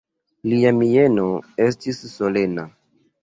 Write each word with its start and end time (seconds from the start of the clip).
Lia 0.51 0.71
mieno 0.77 1.27
estis 1.67 2.01
solena. 2.17 2.67